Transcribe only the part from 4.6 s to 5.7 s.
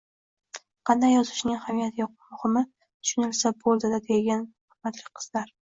hurmatli qizlar